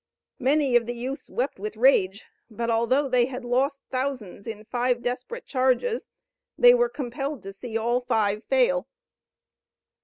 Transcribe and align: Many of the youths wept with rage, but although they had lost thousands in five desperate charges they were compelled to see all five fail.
Many 0.39 0.75
of 0.75 0.87
the 0.87 0.95
youths 0.95 1.29
wept 1.29 1.59
with 1.59 1.77
rage, 1.77 2.25
but 2.49 2.71
although 2.71 3.07
they 3.07 3.25
had 3.27 3.45
lost 3.45 3.83
thousands 3.91 4.47
in 4.47 4.65
five 4.65 5.03
desperate 5.03 5.45
charges 5.45 6.07
they 6.57 6.73
were 6.73 6.89
compelled 6.89 7.43
to 7.43 7.53
see 7.53 7.77
all 7.77 8.01
five 8.01 8.43
fail. 8.43 8.87